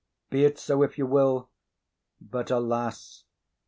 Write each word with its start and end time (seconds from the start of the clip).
Be 0.31 0.45
it 0.45 0.57
so 0.57 0.81
if 0.81 0.97
you 0.97 1.05
will; 1.05 1.51
but, 2.19 2.49
alas! 2.49 3.25